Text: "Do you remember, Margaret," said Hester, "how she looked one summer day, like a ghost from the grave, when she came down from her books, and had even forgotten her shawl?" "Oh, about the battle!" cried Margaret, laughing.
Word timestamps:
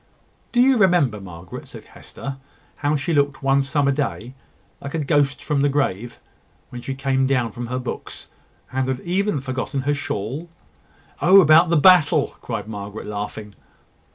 "Do 0.51 0.61
you 0.61 0.77
remember, 0.79 1.21
Margaret," 1.21 1.67
said 1.67 1.85
Hester, 1.85 2.37
"how 2.77 2.95
she 2.95 3.13
looked 3.13 3.43
one 3.43 3.61
summer 3.61 3.91
day, 3.91 4.33
like 4.81 4.95
a 4.95 4.97
ghost 4.97 5.43
from 5.43 5.61
the 5.61 5.69
grave, 5.69 6.19
when 6.71 6.81
she 6.81 6.95
came 6.95 7.27
down 7.27 7.51
from 7.51 7.67
her 7.67 7.77
books, 7.77 8.27
and 8.71 8.87
had 8.87 8.99
even 9.01 9.39
forgotten 9.39 9.81
her 9.81 9.93
shawl?" 9.93 10.49
"Oh, 11.21 11.39
about 11.39 11.69
the 11.69 11.77
battle!" 11.77 12.35
cried 12.41 12.67
Margaret, 12.67 13.05
laughing. 13.05 13.53